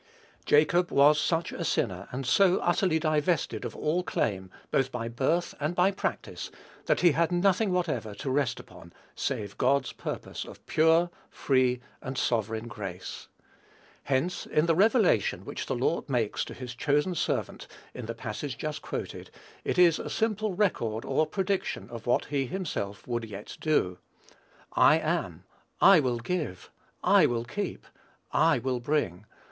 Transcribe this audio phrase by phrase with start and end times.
[0.47, 5.53] Jacob was such a sinner, and so utterly divested of all claim, both by birth
[5.59, 6.49] and by practice,
[6.87, 12.17] that he had nothing whatever to rest upon save God's purpose of pure, free, and
[12.17, 13.27] sovereign grace.
[14.05, 18.57] Hence, in the revelation which the Lord makes to his chosen servant, in the passage
[18.57, 19.29] just quoted,
[19.63, 23.99] it is a simple record or prediction of what he himself would yet do.
[24.73, 25.43] "I am....
[25.79, 26.71] I will give....
[27.03, 27.85] I will keep....
[28.31, 29.27] I will bring....